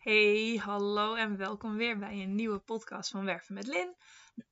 Hey, 0.00 0.60
hallo 0.62 1.14
en 1.14 1.36
welkom 1.36 1.76
weer 1.76 1.98
bij 1.98 2.22
een 2.22 2.34
nieuwe 2.34 2.58
podcast 2.58 3.10
van 3.10 3.24
Werven 3.24 3.54
met 3.54 3.66
Lin. 3.66 3.94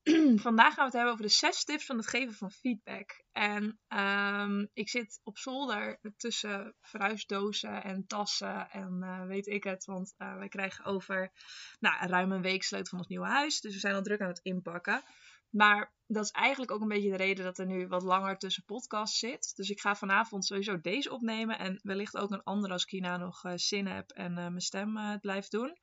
Vandaag 0.47 0.75
gaan 0.75 0.77
we 0.77 0.83
het 0.83 0.93
hebben 0.93 1.13
over 1.13 1.25
de 1.25 1.33
zes 1.33 1.65
tips 1.65 1.87
van 1.87 1.97
het 1.97 2.07
geven 2.07 2.35
van 2.35 2.51
feedback. 2.51 3.24
En 3.32 3.80
ehm, 3.88 4.66
ik 4.72 4.88
zit 4.88 5.21
op 5.24 5.38
zolder 5.38 6.00
tussen 6.16 6.74
verhuisdozen 6.80 7.82
en 7.82 8.06
tassen 8.06 8.71
en 8.71 8.98
uh, 9.00 9.26
weet 9.26 9.46
ik 9.46 9.64
het. 9.64 9.84
Want 9.84 10.14
uh, 10.19 10.37
wij 10.37 10.48
krijgen 10.48 10.85
over 10.85 11.33
nou, 11.80 12.06
ruim 12.06 12.33
een 12.33 12.42
week 12.42 12.62
sleutel 12.62 12.90
van 12.90 12.99
ons 12.99 13.08
nieuwe 13.08 13.26
huis. 13.26 13.60
Dus 13.60 13.74
we 13.74 13.80
zijn 13.80 13.94
al 13.94 14.03
druk 14.03 14.21
aan 14.21 14.28
het 14.28 14.40
inpakken. 14.42 15.03
Maar 15.51 15.92
dat 16.06 16.24
is 16.24 16.30
eigenlijk 16.30 16.70
ook 16.70 16.80
een 16.80 16.88
beetje 16.88 17.10
de 17.10 17.16
reden 17.16 17.45
dat 17.45 17.59
er 17.59 17.66
nu 17.66 17.87
wat 17.87 18.02
langer 18.02 18.38
tussen 18.38 18.64
podcasts 18.64 19.19
zit. 19.19 19.52
Dus 19.56 19.70
ik 19.70 19.80
ga 19.80 19.95
vanavond 19.95 20.45
sowieso 20.45 20.80
deze 20.80 21.12
opnemen. 21.12 21.59
En 21.59 21.80
wellicht 21.82 22.16
ook 22.16 22.30
een 22.30 22.42
andere 22.42 22.73
als 22.73 22.82
ik 22.82 22.91
hierna 22.91 23.16
nog 23.16 23.45
uh, 23.45 23.52
zin 23.55 23.87
heb 23.87 24.10
en 24.10 24.30
uh, 24.30 24.37
mijn 24.37 24.60
stem 24.60 24.96
uh, 24.96 25.14
blijft 25.20 25.50
doen. 25.50 25.78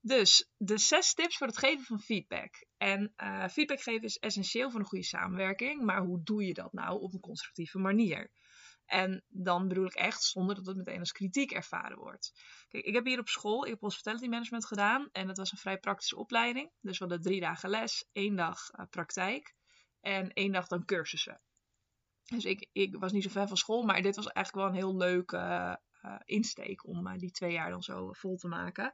Dus 0.00 0.50
de 0.56 0.78
zes 0.78 1.14
tips 1.14 1.36
voor 1.36 1.46
het 1.46 1.58
geven 1.58 1.84
van 1.84 2.00
feedback. 2.00 2.66
En 2.76 3.12
feedback 3.50 3.80
geven 3.80 4.02
is 4.02 4.18
essentieel 4.18 4.70
voor 4.70 4.80
een 4.80 4.86
goede 4.86 5.04
samenwerking. 5.04 5.82
Maar 5.82 6.02
hoe 6.02 6.22
doe 6.22 6.44
je 6.44 6.54
dat 6.54 6.72
nou 6.72 7.00
op 7.00 7.12
een 7.12 7.20
constructieve 7.20 7.78
manier? 7.78 8.30
En 8.90 9.24
dan 9.28 9.68
bedoel 9.68 9.84
ik 9.84 9.94
echt 9.94 10.22
zonder 10.22 10.54
dat 10.54 10.66
het 10.66 10.76
meteen 10.76 10.98
als 10.98 11.12
kritiek 11.12 11.50
ervaren 11.50 11.98
wordt. 11.98 12.32
Kijk, 12.68 12.84
ik 12.84 12.94
heb 12.94 13.04
hier 13.04 13.18
op 13.18 13.28
school, 13.28 13.64
ik 13.64 13.70
heb 13.70 13.80
hospitality 13.80 14.26
management 14.26 14.66
gedaan. 14.66 15.08
En 15.12 15.26
dat 15.26 15.36
was 15.36 15.52
een 15.52 15.58
vrij 15.58 15.78
praktische 15.78 16.16
opleiding. 16.16 16.70
Dus 16.80 16.98
we 16.98 17.04
hadden 17.04 17.22
drie 17.22 17.40
dagen 17.40 17.70
les, 17.70 18.08
één 18.12 18.36
dag 18.36 18.70
uh, 18.72 18.86
praktijk 18.90 19.54
en 20.00 20.32
één 20.32 20.52
dag 20.52 20.66
dan 20.66 20.84
cursussen. 20.84 21.40
Dus 22.24 22.44
ik, 22.44 22.68
ik 22.72 22.96
was 22.96 23.12
niet 23.12 23.22
zo 23.22 23.28
fan 23.28 23.48
van 23.48 23.56
school, 23.56 23.82
maar 23.82 24.02
dit 24.02 24.16
was 24.16 24.26
eigenlijk 24.26 24.66
wel 24.66 24.74
een 24.74 24.84
heel 24.84 24.96
leuke 24.96 25.36
uh, 26.02 26.16
insteek 26.24 26.86
om 26.86 27.06
uh, 27.06 27.16
die 27.16 27.30
twee 27.30 27.52
jaar 27.52 27.70
dan 27.70 27.82
zo 27.82 28.12
vol 28.12 28.36
te 28.36 28.48
maken. 28.48 28.92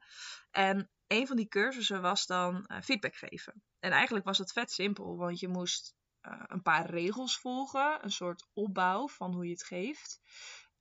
En 0.51 0.91
een 1.07 1.27
van 1.27 1.37
die 1.37 1.49
cursussen 1.49 2.03
was 2.03 2.27
dan 2.27 2.69
feedback 2.83 3.17
geven. 3.17 3.63
En 3.79 3.91
eigenlijk 3.91 4.25
was 4.25 4.39
het 4.39 4.53
vet 4.53 4.71
simpel, 4.71 5.17
want 5.17 5.41
je 5.41 5.49
moest 5.49 5.95
uh, 6.27 6.43
een 6.47 6.63
paar 6.63 6.91
regels 6.91 7.39
volgen, 7.39 8.05
een 8.05 8.11
soort 8.11 8.49
opbouw 8.53 9.09
van 9.09 9.35
hoe 9.35 9.45
je 9.45 9.53
het 9.53 9.65
geeft. 9.65 10.21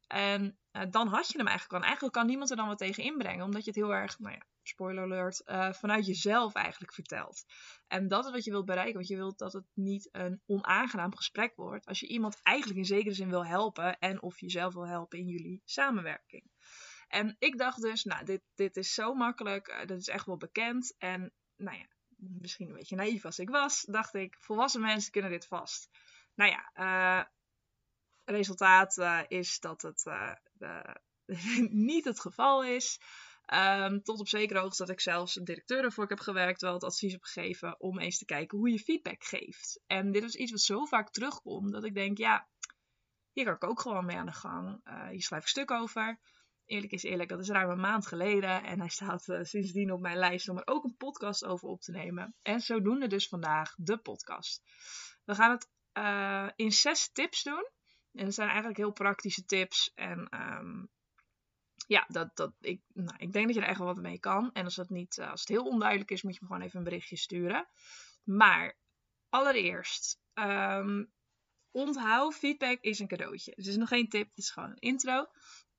En 0.08 0.58
uh, 0.72 0.84
dan 0.90 1.08
had 1.08 1.28
je 1.28 1.38
hem 1.38 1.48
eigenlijk 1.48 1.78
al. 1.78 1.88
Eigenlijk 1.88 2.14
kan 2.14 2.26
niemand 2.28 2.50
er 2.50 2.56
dan 2.56 2.68
wat 2.68 2.78
tegen 2.78 3.04
inbrengen, 3.04 3.46
omdat 3.46 3.64
je 3.64 3.70
het 3.70 3.80
heel 3.80 3.94
erg, 3.94 4.20
nou 4.20 4.34
ja, 4.34 4.46
spoiler 4.64 5.04
alert, 5.04 5.42
uh, 5.46 5.74
vanuit 5.74 6.06
jezelf 6.06 6.54
eigenlijk 6.54 6.94
vertelt. 6.94 7.46
En 7.88 8.08
dat 8.08 8.26
is 8.26 8.32
wat 8.32 8.44
je 8.44 8.52
wilt 8.52 8.66
bereiken, 8.66 8.94
want 8.94 9.08
je 9.08 9.16
wilt 9.16 9.38
dat 9.38 9.54
het 9.54 9.66
niet 9.74 10.10
een 10.12 10.42
onaangenaam 10.46 11.16
gesprek 11.16 11.56
wordt. 11.56 11.86
Als 11.86 12.00
je 12.00 12.08
iemand 12.08 12.40
eigenlijk 12.42 12.80
in 12.80 12.86
zekere 12.86 13.16
zin 13.16 13.30
wil 13.30 13.46
helpen 13.46 14.00
en 14.00 14.22
of 14.22 14.40
jezelf 14.40 14.74
wil 14.74 14.88
helpen 14.88 15.20
in 15.20 15.28
jullie 15.28 15.62
samenwerking. 15.66 16.52
En 17.08 17.36
ik 17.40 17.58
dacht 17.58 17.82
dus, 17.82 18.04
nou, 18.04 18.26
dit, 18.26 18.42
dit 18.56 18.76
is 18.78 18.94
zo 18.94 19.14
makkelijk, 19.14 19.84
dit 19.86 20.00
is 20.00 20.08
echt 20.08 20.26
wel 20.26 20.38
bekend. 20.38 20.96
En 20.98 21.34
nou 21.56 21.78
ja, 21.78 21.86
misschien 22.18 22.68
een 22.68 22.76
beetje 22.76 22.96
naïef 22.96 23.26
als 23.26 23.40
ik 23.40 23.50
was, 23.50 23.82
dacht 23.82 24.14
ik, 24.14 24.38
volwassen 24.40 24.82
mensen 24.82 25.12
kunnen 25.12 25.32
dit 25.32 25.48
vast. 25.48 25.90
Nou 26.36 26.52
ja, 26.52 26.72
uh, 26.76 27.26
resultaat 28.26 28.98
uh, 28.98 29.22
is 29.28 29.60
dat 29.60 29.82
het 29.82 30.06
uh, 30.60 30.82
niet 31.90 32.06
het 32.06 32.20
geval 32.20 32.64
is. 32.64 33.00
Um, 33.54 34.04
tot 34.04 34.20
op 34.20 34.28
zekere 34.28 34.60
hoogte 34.60 34.78
dat 34.78 34.90
ik 34.90 35.00
zelfs 35.00 35.36
een 35.36 35.44
directeur 35.44 35.84
ervoor 35.84 36.08
heb 36.08 36.20
gewerkt, 36.20 36.62
wel 36.62 36.74
het 36.74 36.84
advies 36.84 37.12
heb 37.12 37.24
gegeven 37.24 37.80
om 37.80 38.00
eens 38.00 38.18
te 38.18 38.26
kijken 38.26 38.58
hoe 38.58 38.72
je 38.72 38.80
feedback 38.80 39.24
geeft. 39.24 39.82
En 39.88 40.12
dit 40.12 40.24
is 40.24 40.36
iets 40.36 40.52
wat 40.52 40.62
zo 40.62 40.86
vaak 40.86 41.12
terugkomt 41.12 41.72
dat 41.72 41.84
ik 41.84 41.94
denk, 41.94 42.18
ja, 42.18 42.48
hier 43.32 43.46
kan 43.46 43.54
ik 43.54 43.64
ook 43.64 43.80
gewoon 43.80 44.06
mee 44.06 44.18
aan 44.18 44.26
de 44.26 44.32
gang. 44.32 44.82
hier 45.10 45.22
schrijf 45.22 45.42
ik 45.42 45.50
stuk 45.50 45.72
over 45.72 46.20
eerlijk 46.66 46.92
is 46.92 47.04
eerlijk, 47.04 47.30
dat 47.30 47.40
is 47.40 47.50
ruim 47.50 47.70
een 47.70 47.80
maand 47.80 48.08
geleden. 48.08 48.64
En 48.64 48.80
hij 48.80 48.90
staat 48.90 49.28
uh, 49.28 49.44
sindsdien 49.44 49.92
op 49.92 50.00
mijn 50.02 50.18
lijst 50.18 50.50
om 50.50 50.58
er 50.58 50.68
ook 50.68 50.84
een 50.84 50.96
podcast 50.98 51.46
over 51.46 51.70
op 51.70 51.82
te 51.82 51.92
nemen. 51.92 52.36
En 52.42 52.60
zodoende 52.60 53.08
dus 53.08 53.28
vandaag 53.28 53.74
de 53.78 53.98
podcast. 53.98 54.62
We 55.24 55.36
gaan 55.36 55.52
het 55.52 55.70
uh, 55.94 56.50
in 56.56 56.72
zes 56.72 57.12
tips 57.12 57.44
doen. 57.44 57.70
En 58.12 58.26
dat 58.26 58.34
zijn 58.34 58.48
eigenlijk 58.48 58.78
heel 58.78 58.92
praktische 58.92 59.46
tips. 59.46 59.92
En 59.96 60.28
um, 60.42 60.90
ja, 61.88 62.06
dat, 62.08 62.36
dat, 62.36 62.54
ik, 62.60 62.82
nou, 62.94 63.18
ik 63.18 63.34
denk 63.34 63.46
dat 63.46 63.56
je 63.56 63.62
er 63.62 63.68
echt 63.68 63.78
wel 63.78 63.88
wat 63.88 64.02
mee 64.02 64.20
kan. 64.20 64.52
En 64.54 64.64
als, 64.64 64.76
dat 64.76 64.90
niet, 64.90 65.18
uh, 65.18 65.32
als 65.32 65.40
het 65.40 65.50
heel 65.50 65.66
onduidelijk 65.66 66.12
is, 66.12 66.22
moet 66.22 66.34
je 66.34 66.40
me 66.42 66.48
gewoon 66.48 66.62
even 66.62 66.78
een 66.78 66.84
berichtje 66.84 67.18
sturen. 67.18 67.68
Maar 68.24 68.78
allereerst, 69.30 70.20
um, 70.34 71.12
onthoud, 71.72 72.36
feedback 72.36 72.78
is 72.82 73.00
een 73.00 73.08
cadeautje. 73.08 73.52
Het 73.56 73.66
is 73.66 73.76
nog 73.76 73.88
geen 73.88 74.10
tip, 74.10 74.28
het 74.30 74.38
is 74.38 74.52
gewoon 74.52 74.70
een 74.70 74.80
intro. 74.80 75.26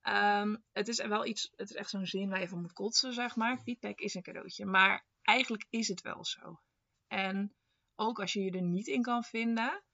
Um, 0.08 0.64
het 0.72 0.88
is 0.88 1.06
wel 1.06 1.26
iets, 1.26 1.52
het 1.56 1.70
is 1.70 1.76
echt 1.76 1.90
zo'n 1.90 2.06
zin 2.06 2.28
waar 2.28 2.40
je 2.40 2.48
van 2.48 2.60
moet 2.60 2.72
kotsen, 2.72 3.12
zeg 3.12 3.36
maar. 3.36 3.58
Feedback 3.58 3.98
is 3.98 4.14
een 4.14 4.22
cadeautje. 4.22 4.66
Maar 4.66 5.06
eigenlijk 5.22 5.66
is 5.70 5.88
het 5.88 6.00
wel 6.00 6.24
zo. 6.24 6.60
En 7.06 7.54
ook 7.94 8.20
als 8.20 8.32
je 8.32 8.42
je 8.42 8.50
er 8.50 8.62
niet 8.62 8.86
in 8.86 9.02
kan 9.02 9.22
vinden, 9.22 9.84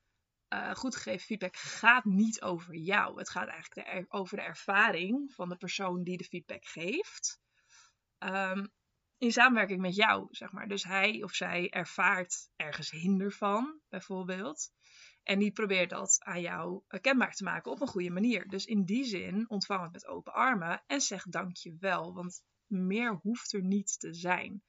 uh, 0.48 0.74
goed 0.74 0.96
gegeven 0.96 1.26
feedback 1.26 1.56
gaat 1.56 2.04
niet 2.04 2.42
over 2.42 2.74
jou. 2.74 3.18
Het 3.18 3.30
gaat 3.30 3.48
eigenlijk 3.48 4.14
over 4.14 4.36
de 4.36 4.42
ervaring 4.42 5.32
van 5.32 5.48
de 5.48 5.56
persoon 5.56 6.02
die 6.02 6.16
de 6.16 6.24
feedback 6.24 6.64
geeft. 6.64 7.40
Um, 8.18 8.72
in 9.18 9.32
samenwerking 9.32 9.80
met 9.80 9.94
jou, 9.94 10.26
zeg 10.30 10.52
maar. 10.52 10.68
Dus 10.68 10.84
hij 10.84 11.22
of 11.22 11.34
zij 11.34 11.70
ervaart 11.70 12.50
ergens 12.56 12.90
hinder 12.90 13.32
van, 13.32 13.80
bijvoorbeeld. 13.88 14.72
En 15.22 15.38
die 15.38 15.52
probeert 15.52 15.90
dat 15.90 16.16
aan 16.18 16.40
jou 16.40 16.82
eh, 16.88 17.00
kenbaar 17.00 17.34
te 17.34 17.44
maken 17.44 17.70
op 17.70 17.80
een 17.80 17.86
goede 17.86 18.10
manier. 18.10 18.48
Dus 18.48 18.64
in 18.64 18.84
die 18.84 19.04
zin 19.04 19.48
ontvang 19.48 19.82
het 19.82 19.92
met 19.92 20.06
open 20.06 20.32
armen 20.32 20.82
en 20.86 21.00
zeg 21.00 21.24
dankjewel. 21.24 22.14
Want 22.14 22.42
meer 22.66 23.14
hoeft 23.22 23.52
er 23.52 23.62
niet 23.62 24.00
te 24.00 24.14
zijn. 24.14 24.62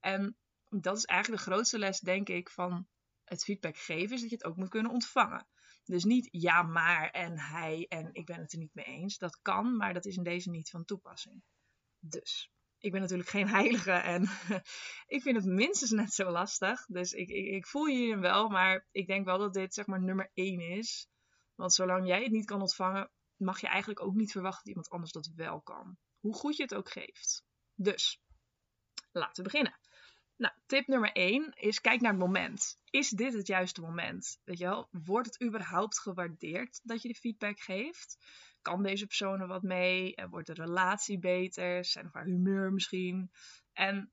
En 0.00 0.36
dat 0.68 0.96
is 0.96 1.04
eigenlijk 1.04 1.44
de 1.44 1.50
grootste 1.50 1.78
les, 1.78 2.00
denk 2.00 2.28
ik, 2.28 2.50
van 2.50 2.88
het 3.24 3.44
feedback 3.44 3.76
geven, 3.76 4.14
is 4.14 4.20
dat 4.20 4.30
je 4.30 4.36
het 4.36 4.44
ook 4.44 4.56
moet 4.56 4.68
kunnen 4.68 4.92
ontvangen. 4.92 5.46
Dus 5.84 6.04
niet 6.04 6.28
ja, 6.30 6.62
maar 6.62 7.10
en 7.10 7.38
hij 7.38 7.86
en 7.88 8.08
ik 8.12 8.26
ben 8.26 8.40
het 8.40 8.52
er 8.52 8.58
niet 8.58 8.74
mee 8.74 8.84
eens. 8.84 9.18
Dat 9.18 9.38
kan, 9.42 9.76
maar 9.76 9.94
dat 9.94 10.04
is 10.04 10.16
in 10.16 10.22
deze 10.22 10.50
niet 10.50 10.70
van 10.70 10.84
toepassing. 10.84 11.42
Dus 11.98 12.50
ik 12.78 12.92
ben 12.92 13.00
natuurlijk 13.00 13.28
geen 13.28 13.48
heilige 13.48 13.90
en 13.90 14.22
ik 15.16 15.22
vind 15.22 15.36
het 15.36 15.44
minstens 15.44 15.90
net 15.90 16.12
zo 16.12 16.30
lastig. 16.30 16.86
Dus 16.86 17.12
ik, 17.12 17.28
ik, 17.28 17.46
ik 17.46 17.66
voel 17.66 17.86
je 17.86 18.18
wel, 18.18 18.48
maar 18.48 18.86
ik 18.90 19.06
denk 19.06 19.24
wel 19.24 19.38
dat 19.38 19.54
dit 19.54 19.74
zeg 19.74 19.86
maar 19.86 20.02
nummer 20.02 20.30
één 20.34 20.60
is. 20.60 21.08
Want 21.54 21.74
zolang 21.74 22.06
jij 22.06 22.22
het 22.22 22.32
niet 22.32 22.46
kan 22.46 22.60
ontvangen, 22.60 23.10
mag 23.36 23.60
je 23.60 23.66
eigenlijk 23.66 24.02
ook 24.02 24.14
niet 24.14 24.32
verwachten 24.32 24.64
dat 24.64 24.68
iemand 24.68 24.90
anders 24.90 25.12
dat 25.12 25.30
wel 25.34 25.60
kan. 25.60 25.96
Hoe 26.20 26.34
goed 26.34 26.56
je 26.56 26.62
het 26.62 26.74
ook 26.74 26.90
geeft. 26.90 27.44
Dus, 27.74 28.20
laten 29.12 29.44
we 29.44 29.50
beginnen. 29.50 29.78
Nou, 30.36 30.54
tip 30.66 30.86
nummer 30.86 31.12
1 31.12 31.52
is 31.52 31.80
kijk 31.80 32.00
naar 32.00 32.10
het 32.10 32.20
moment. 32.20 32.78
Is 32.84 33.08
dit 33.08 33.32
het 33.32 33.46
juiste 33.46 33.80
moment? 33.80 34.40
Weet 34.44 34.58
je 34.58 34.64
wel, 34.64 34.88
wordt 34.90 35.26
het 35.26 35.42
überhaupt 35.42 36.00
gewaardeerd 36.00 36.80
dat 36.82 37.02
je 37.02 37.08
de 37.08 37.14
feedback 37.14 37.60
geeft? 37.60 38.18
Kan 38.66 38.82
deze 38.82 39.06
persoon 39.06 39.40
er 39.40 39.46
wat 39.46 39.62
mee? 39.62 40.14
En 40.14 40.30
wordt 40.30 40.46
de 40.46 40.52
relatie 40.52 41.18
beter? 41.18 41.84
Zijn 41.84 42.06
of 42.06 42.12
haar 42.12 42.24
humeur 42.24 42.72
misschien? 42.72 43.30
En 43.72 44.12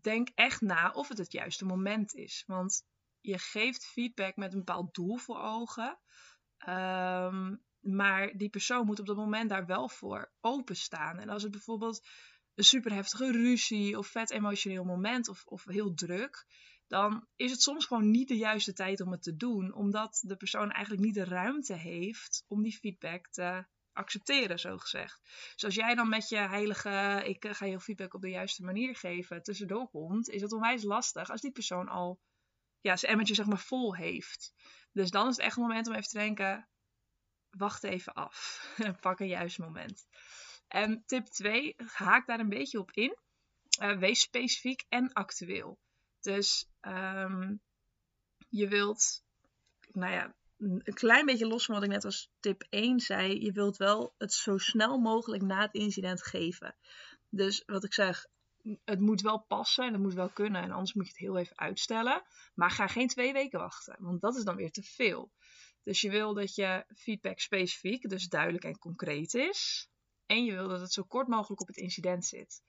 denk 0.00 0.28
echt 0.34 0.60
na 0.60 0.90
of 0.90 1.08
het 1.08 1.18
het 1.18 1.32
juiste 1.32 1.64
moment 1.64 2.14
is. 2.14 2.44
Want 2.46 2.84
je 3.20 3.38
geeft 3.38 3.86
feedback 3.86 4.36
met 4.36 4.52
een 4.52 4.58
bepaald 4.58 4.94
doel 4.94 5.16
voor 5.16 5.40
ogen. 5.40 5.98
Um, 6.68 7.62
maar 7.80 8.36
die 8.36 8.48
persoon 8.48 8.86
moet 8.86 9.00
op 9.00 9.06
dat 9.06 9.16
moment 9.16 9.50
daar 9.50 9.66
wel 9.66 9.88
voor 9.88 10.32
openstaan. 10.40 11.18
En 11.18 11.28
als 11.28 11.42
het 11.42 11.52
bijvoorbeeld 11.52 12.06
een 12.54 12.64
super 12.64 12.92
heftige 12.92 13.32
ruzie 13.32 13.98
of 13.98 14.06
vet 14.06 14.30
emotioneel 14.30 14.84
moment 14.84 15.28
of, 15.28 15.44
of 15.46 15.64
heel 15.64 15.94
druk, 15.94 16.46
dan 16.90 17.26
is 17.36 17.50
het 17.50 17.62
soms 17.62 17.86
gewoon 17.86 18.10
niet 18.10 18.28
de 18.28 18.36
juiste 18.36 18.72
tijd 18.72 19.00
om 19.00 19.10
het 19.10 19.22
te 19.22 19.36
doen, 19.36 19.74
omdat 19.74 20.22
de 20.26 20.36
persoon 20.36 20.70
eigenlijk 20.70 21.04
niet 21.04 21.14
de 21.14 21.24
ruimte 21.24 21.74
heeft 21.74 22.44
om 22.48 22.62
die 22.62 22.78
feedback 22.78 23.28
te 23.28 23.64
accepteren, 23.92 24.58
zo 24.58 24.78
gezegd. 24.78 25.20
Dus 25.54 25.64
als 25.64 25.74
jij 25.74 25.94
dan 25.94 26.08
met 26.08 26.28
je 26.28 26.36
heilige, 26.36 27.22
ik 27.24 27.46
ga 27.50 27.66
je 27.66 27.80
feedback 27.80 28.14
op 28.14 28.20
de 28.20 28.30
juiste 28.30 28.64
manier 28.64 28.96
geven, 28.96 29.42
tussendoor 29.42 29.88
komt, 29.88 30.28
is 30.28 30.42
het 30.42 30.52
onwijs 30.52 30.82
lastig 30.82 31.30
als 31.30 31.40
die 31.40 31.52
persoon 31.52 31.88
al 31.88 32.20
ja, 32.80 32.96
zijn 32.96 33.10
emmertje 33.12 33.34
zeg 33.34 33.46
maar 33.46 33.58
vol 33.58 33.96
heeft. 33.96 34.52
Dus 34.92 35.10
dan 35.10 35.28
is 35.28 35.36
het 35.36 35.44
echt 35.44 35.56
een 35.56 35.62
moment 35.62 35.86
om 35.86 35.94
even 35.94 36.08
te 36.08 36.18
denken, 36.18 36.68
wacht 37.50 37.84
even 37.84 38.12
af. 38.12 38.66
Pak 39.00 39.20
een 39.20 39.28
juist 39.28 39.58
moment. 39.58 40.06
En 40.68 41.02
tip 41.06 41.26
2, 41.26 41.74
haak 41.76 42.26
daar 42.26 42.40
een 42.40 42.48
beetje 42.48 42.78
op 42.78 42.90
in. 42.90 43.16
Uh, 43.82 43.98
wees 43.98 44.20
specifiek 44.20 44.84
en 44.88 45.12
actueel. 45.12 45.78
Dus 46.20 46.70
um, 46.80 47.60
je 48.48 48.68
wilt, 48.68 49.24
nou 49.92 50.12
ja, 50.12 50.34
een 50.56 50.94
klein 50.94 51.26
beetje 51.26 51.46
los 51.46 51.64
van 51.64 51.74
wat 51.74 51.84
ik 51.84 51.90
net 51.90 52.04
als 52.04 52.32
tip 52.40 52.66
1 52.68 53.00
zei. 53.00 53.44
Je 53.44 53.52
wilt 53.52 53.76
wel 53.76 54.14
het 54.18 54.32
zo 54.32 54.58
snel 54.58 54.98
mogelijk 54.98 55.42
na 55.42 55.60
het 55.60 55.74
incident 55.74 56.22
geven. 56.22 56.76
Dus 57.28 57.62
wat 57.66 57.84
ik 57.84 57.94
zeg, 57.94 58.26
het 58.84 59.00
moet 59.00 59.20
wel 59.20 59.38
passen 59.38 59.84
en 59.84 59.92
het 59.92 60.02
moet 60.02 60.14
wel 60.14 60.28
kunnen. 60.28 60.62
En 60.62 60.70
anders 60.70 60.94
moet 60.94 61.04
je 61.04 61.10
het 61.10 61.20
heel 61.20 61.36
even 61.36 61.58
uitstellen. 61.58 62.22
Maar 62.54 62.70
ga 62.70 62.86
geen 62.86 63.08
twee 63.08 63.32
weken 63.32 63.58
wachten, 63.58 63.96
want 63.98 64.20
dat 64.20 64.36
is 64.36 64.44
dan 64.44 64.56
weer 64.56 64.70
te 64.70 64.82
veel. 64.82 65.32
Dus 65.82 66.00
je 66.00 66.10
wil 66.10 66.34
dat 66.34 66.54
je 66.54 66.84
feedback 66.94 67.38
specifiek, 67.38 68.08
dus 68.08 68.28
duidelijk 68.28 68.64
en 68.64 68.78
concreet 68.78 69.34
is. 69.34 69.88
En 70.26 70.44
je 70.44 70.52
wil 70.52 70.68
dat 70.68 70.80
het 70.80 70.92
zo 70.92 71.02
kort 71.02 71.28
mogelijk 71.28 71.60
op 71.60 71.66
het 71.66 71.76
incident 71.76 72.26
zit. 72.26 72.62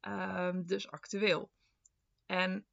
ehm, 0.00 0.62
dus 0.64 0.90
actueel. 0.90 1.50
En 2.26 2.66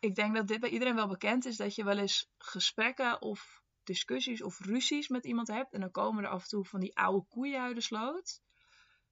ik 0.00 0.14
denk 0.14 0.34
dat 0.34 0.48
dit 0.48 0.60
bij 0.60 0.70
iedereen 0.70 0.94
wel 0.94 1.08
bekend 1.08 1.44
is, 1.44 1.56
dat 1.56 1.74
je 1.74 1.84
wel 1.84 1.98
eens 1.98 2.30
gesprekken 2.38 3.22
of 3.22 3.62
discussies 3.84 4.42
of 4.42 4.60
ruzies 4.60 5.08
met 5.08 5.24
iemand 5.24 5.48
hebt. 5.48 5.72
En 5.72 5.80
dan 5.80 5.90
komen 5.90 6.24
er 6.24 6.30
af 6.30 6.42
en 6.42 6.48
toe 6.48 6.64
van 6.64 6.80
die 6.80 6.96
oude 6.96 7.26
koeien 7.28 7.60
uit 7.60 7.74
de 7.74 7.80
sloot. 7.80 8.40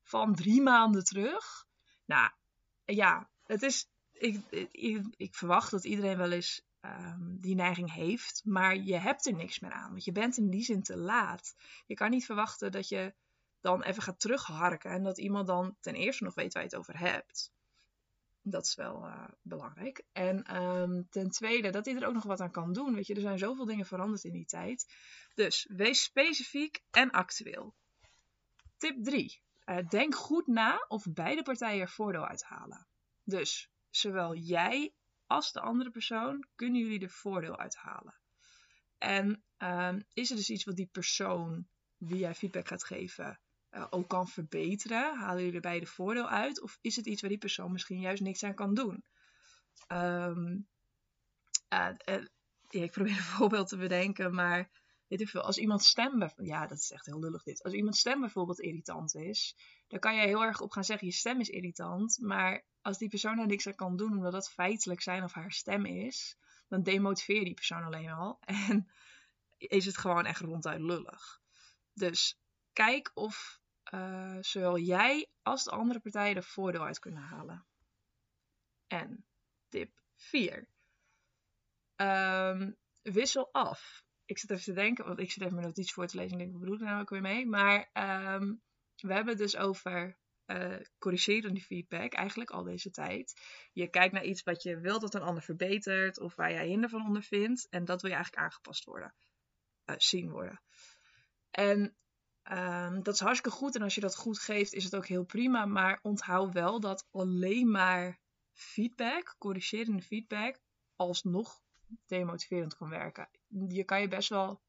Van 0.03 0.35
drie 0.35 0.63
maanden 0.63 1.05
terug. 1.05 1.67
Nou, 2.05 2.31
ja, 2.85 3.31
het 3.45 3.63
is. 3.63 3.89
Ik, 4.13 4.41
ik, 4.71 5.07
ik 5.17 5.35
verwacht 5.35 5.71
dat 5.71 5.85
iedereen 5.85 6.17
wel 6.17 6.33
eens 6.33 6.63
ehm, 6.81 7.37
die 7.37 7.55
neiging 7.55 7.93
heeft. 7.93 8.43
Maar 8.45 8.77
je 8.77 8.97
hebt 8.97 9.27
er 9.27 9.35
niks 9.35 9.59
meer 9.59 9.73
aan. 9.73 9.91
Want 9.91 10.05
je 10.05 10.13
bent 10.13 10.37
in 10.37 10.51
die 10.51 10.65
zin 10.65 10.83
te 10.83 10.97
laat. 10.97 11.55
Je 11.87 11.95
kan 11.95 12.11
niet 12.11 12.25
verwachten 12.25 12.73
dat 12.73 12.89
je 12.89 13.15
dan 13.61 13.83
even 13.83 14.03
gaat 14.03 14.21
terugharken. 14.21 14.91
En 14.91 15.03
dat 15.03 15.19
iemand 15.19 15.47
dan 15.47 15.77
ten 15.81 15.95
eerste 15.95 16.25
nog 16.25 16.35
weet 16.35 16.53
waar 16.53 16.63
je 16.63 16.69
het 16.69 16.79
over 16.79 16.99
hebt. 16.99 17.53
Dat 18.51 18.65
is 18.65 18.75
wel 18.75 19.07
uh, 19.07 19.29
belangrijk. 19.43 20.05
En 20.13 20.57
um, 20.57 21.07
ten 21.11 21.31
tweede, 21.31 21.71
dat 21.71 21.85
hij 21.85 21.97
er 21.97 22.07
ook 22.07 22.15
nog 22.15 22.25
wat 22.25 22.41
aan 22.41 22.51
kan 22.51 22.73
doen. 22.73 22.95
Weet 22.95 23.07
je, 23.07 23.15
er 23.15 23.21
zijn 23.21 23.39
zoveel 23.39 23.65
dingen 23.65 23.87
veranderd 23.87 24.25
in 24.25 24.33
die 24.33 24.47
tijd. 24.47 24.95
Dus 25.35 25.67
wees 25.71 26.03
specifiek 26.03 26.83
en 26.91 27.11
actueel. 27.11 27.75
Tip 28.77 29.05
3. 29.05 29.43
Uh, 29.65 29.79
eh, 29.79 29.89
denk 29.89 30.15
goed 30.15 30.47
na 30.47 30.85
of 30.89 31.07
beide 31.13 31.43
partijen 31.43 31.81
er 31.81 31.89
voordeel 31.89 32.27
uithalen. 32.27 32.87
Dus 33.25 33.71
zowel 33.91 34.35
jij 34.35 34.93
als 35.27 35.53
de 35.53 35.61
andere 35.61 35.91
persoon 35.91 36.47
kunnen 36.55 36.81
jullie 36.81 37.01
er 37.01 37.11
voordeel 37.11 37.59
uithalen. 37.59 38.15
En 38.99 39.43
um, 39.59 40.05
is 40.13 40.31
er 40.31 40.37
dus 40.37 40.51
iets 40.51 40.65
wat 40.65 40.77
die 40.77 40.89
persoon 40.93 41.69
wie 41.97 42.19
jij 42.19 42.35
feedback 42.35 42.69
gaat 42.69 42.85
geven 42.85 43.41
uh, 43.71 43.87
ook 43.91 44.09
kan 44.09 44.29
verbeteren? 44.29 45.19
Halen 45.19 45.39
jullie 45.39 45.55
er 45.55 45.61
beide 45.61 45.87
voordeel 45.87 46.29
uit? 46.29 46.61
Of 46.61 46.79
is 46.81 46.97
het 46.97 47.07
iets 47.07 47.21
waar 47.21 47.31
die 47.31 47.39
persoon 47.39 47.73
misschien 47.73 48.01
juist 48.01 48.23
niks 48.23 48.45
aan 48.45 48.55
kan 48.55 48.75
doen? 48.75 49.05
Um, 49.89 50.69
uh, 51.73 51.89
uh, 52.09 52.25
ik 52.69 52.91
probeer 52.97 53.17
een 53.17 53.23
voorbeeld 53.23 53.69
te 53.69 53.77
bedenken, 53.77 54.35
maar 54.35 54.71
weet 55.07 55.21
ik 55.21 55.29
veel, 55.29 55.41
als 55.41 55.59
iemand 55.59 55.83
stem, 55.83 56.31
ja, 56.37 56.67
dat 56.67 56.79
is 56.79 56.91
echt 56.91 57.07
heel 57.07 57.21
lullig 57.21 57.43
dit. 57.43 57.63
Als 57.63 57.73
iemand 57.73 57.97
stem 57.97 58.21
bijvoorbeeld 58.21 58.61
irritant 58.61 59.15
is, 59.15 59.57
dan 59.87 59.99
kan 59.99 60.15
je 60.15 60.27
heel 60.27 60.45
erg 60.45 60.61
op 60.61 60.71
gaan 60.71 60.85
zeggen, 60.85 61.07
je 61.07 61.13
stem 61.13 61.41
is 61.41 61.49
irritant, 61.49 62.19
maar 62.21 62.65
als 62.83 62.99
die 62.99 63.09
persoon 63.09 63.39
er 63.39 63.47
niks 63.47 63.67
aan 63.67 63.75
kan 63.75 63.97
doen, 63.97 64.13
omdat 64.13 64.33
dat 64.33 64.51
feitelijk 64.51 65.01
zijn 65.01 65.23
of 65.23 65.33
haar 65.33 65.53
stem 65.53 65.85
is, 65.85 66.37
dan 66.69 66.83
demotiveer 66.83 67.39
je 67.39 67.45
die 67.45 67.55
persoon 67.55 67.83
alleen 67.83 68.11
al 68.11 68.39
en 68.69 68.91
is 69.57 69.87
het 69.87 69.97
gewoon 69.97 70.27
echt 70.27 70.41
ronduit 70.41 70.81
lullig. 70.81 71.41
Dus 71.93 72.41
kijk 72.85 73.11
of 73.15 73.61
uh, 73.95 74.37
zowel 74.41 74.79
jij 74.79 75.29
als 75.43 75.65
de 75.65 75.71
andere 75.71 76.01
partijen 76.01 76.37
er 76.37 76.43
voordeel 76.43 76.85
uit 76.85 76.99
kunnen 76.99 77.23
halen. 77.23 77.67
En 78.87 79.25
tip 79.69 80.01
4. 80.17 80.57
Um, 80.57 80.67
ehm, 81.97 82.73
wissel 83.03 83.49
af. 83.53 84.03
Ik 84.25 84.39
zit 84.39 84.51
even 84.51 84.65
te 84.65 84.73
denken, 84.73 85.05
want 85.05 85.19
ik 85.19 85.31
zit 85.31 85.43
even 85.43 85.55
mijn 85.55 85.67
notities 85.67 85.93
voor 85.93 86.07
te 86.07 86.17
lezen. 86.17 86.33
En 86.33 86.39
denk, 86.39 86.51
wat 86.51 86.61
bedoel 86.61 86.75
ik 86.75 86.81
nou 86.81 87.01
ook 87.01 87.11
weer 87.11 87.21
mee? 87.21 87.47
Maar 87.47 87.79
um, 88.35 88.63
we 88.97 89.13
hebben 89.13 89.33
het 89.33 89.43
dus 89.43 89.57
over 89.57 90.19
uh, 90.47 90.77
corrigerende 90.99 91.61
feedback, 91.61 92.13
eigenlijk 92.13 92.51
al 92.51 92.63
deze 92.63 92.91
tijd. 92.91 93.41
Je 93.73 93.89
kijkt 93.89 94.13
naar 94.13 94.25
iets 94.25 94.43
wat 94.43 94.63
je 94.63 94.81
wilt 94.81 95.01
dat 95.01 95.15
een 95.15 95.23
ander 95.23 95.43
verbetert, 95.43 96.21
of 96.21 96.35
waar 96.35 96.53
jij 96.53 96.67
hinder 96.67 96.91
van 96.91 97.07
ondervindt. 97.07 97.69
En 97.69 97.85
dat 97.85 98.01
wil 98.01 98.11
je 98.11 98.17
eigenlijk 98.17 98.47
aangepast 98.47 98.85
worden, 98.85 99.15
uh, 99.87 99.95
zien 99.99 100.31
worden. 100.31 100.63
En 101.51 101.97
Um, 102.53 103.03
dat 103.03 103.15
is 103.15 103.21
hartstikke 103.21 103.57
goed 103.57 103.75
en 103.75 103.83
als 103.83 103.95
je 103.95 104.01
dat 104.01 104.17
goed 104.17 104.39
geeft 104.39 104.73
is 104.73 104.85
het 104.85 104.97
ook 104.97 105.07
heel 105.07 105.25
prima. 105.25 105.67
Maar 105.67 105.99
onthoud 106.03 106.53
wel 106.53 106.81
dat 106.81 107.07
alleen 107.11 107.71
maar 107.71 108.19
feedback, 108.53 109.35
corrigerende 109.39 110.03
feedback, 110.03 110.61
alsnog 110.97 111.61
demotiverend 112.07 112.77
kan 112.77 112.89
werken. 112.89 113.29
Je 113.69 113.85
kan 113.85 114.01
je 114.01 114.09
best 114.09 114.29
wel 114.29 114.61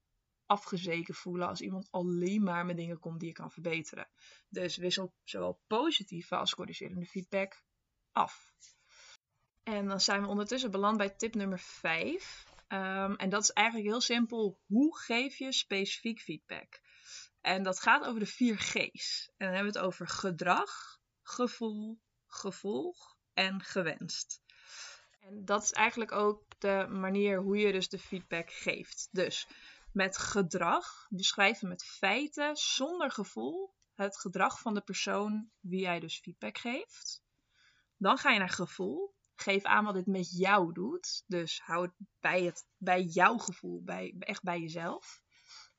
afgezeken 0.45 1.13
voelen 1.13 1.47
als 1.47 1.61
iemand 1.61 1.87
alleen 1.91 2.43
maar 2.43 2.65
met 2.65 2.77
dingen 2.77 2.99
komt 2.99 3.19
die 3.19 3.27
je 3.27 3.33
kan 3.33 3.51
verbeteren. 3.51 4.07
Dus 4.49 4.77
wissel 4.77 5.13
zowel 5.23 5.59
positieve 5.67 6.35
als 6.35 6.55
corrigerende 6.55 7.05
feedback 7.05 7.63
af. 8.11 8.53
En 9.63 9.87
dan 9.87 10.01
zijn 10.01 10.21
we 10.21 10.27
ondertussen 10.27 10.71
beland 10.71 10.97
bij 10.97 11.09
tip 11.09 11.35
nummer 11.35 11.59
5. 11.59 12.45
Um, 12.67 12.77
ehm, 12.77 13.13
en 13.13 13.29
dat 13.29 13.43
is 13.43 13.51
eigenlijk 13.51 13.87
heel 13.87 14.01
simpel. 14.01 14.59
Hoe 14.65 14.97
geef 14.97 15.37
je 15.37 15.51
specifiek 15.51 16.19
feedback? 16.19 16.81
En 17.41 17.63
dat 17.63 17.79
gaat 17.79 18.05
over 18.05 18.19
de 18.19 18.25
vier 18.25 18.59
G's. 18.59 19.31
En 19.37 19.45
dan 19.45 19.55
hebben 19.55 19.73
we 19.73 19.79
het 19.79 19.87
over 19.87 20.07
gedrag, 20.07 20.99
gevoel, 21.21 21.99
gevolg 22.27 23.17
en 23.33 23.61
gewenst. 23.61 24.41
En 25.19 25.45
dat 25.45 25.63
is 25.63 25.71
eigenlijk 25.71 26.11
ook 26.11 26.43
de 26.57 26.87
manier 26.89 27.41
hoe 27.41 27.57
je 27.57 27.71
dus 27.71 27.89
de 27.89 27.99
feedback 27.99 28.51
geeft. 28.51 29.07
Dus 29.11 29.47
met 29.91 30.17
gedrag 30.17 31.05
beschrijven 31.09 31.67
met 31.67 31.83
feiten 31.83 32.55
zonder 32.55 33.11
gevoel 33.11 33.77
het 34.03 34.17
gedrag 34.17 34.59
van 34.59 34.73
de 34.73 34.81
persoon 34.81 35.49
wie 35.59 35.81
jij 35.81 35.99
dus 35.99 36.19
feedback 36.19 36.57
geeft. 36.57 37.21
Dan 37.97 38.17
ga 38.17 38.31
je 38.31 38.39
naar 38.39 38.49
gevoel. 38.49 39.13
Geef 39.35 39.63
aan 39.63 39.85
wat 39.85 39.93
dit 39.93 40.05
met 40.05 40.37
jou 40.37 40.73
doet. 40.73 41.23
Dus 41.27 41.61
hou 41.61 41.85
het 41.85 41.93
bij, 42.19 42.43
het, 42.43 42.67
bij 42.77 43.03
jouw 43.03 43.37
gevoel, 43.37 43.83
bij, 43.83 44.15
echt 44.19 44.43
bij 44.43 44.59
jezelf. 44.59 45.21